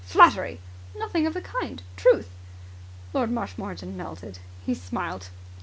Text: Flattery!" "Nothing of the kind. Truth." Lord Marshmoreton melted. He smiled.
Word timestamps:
Flattery!" 0.03 0.59
"Nothing 0.97 1.27
of 1.27 1.35
the 1.35 1.41
kind. 1.43 1.83
Truth." 1.95 2.31
Lord 3.13 3.29
Marshmoreton 3.29 3.95
melted. 3.95 4.39
He 4.65 4.73
smiled. 4.73 5.29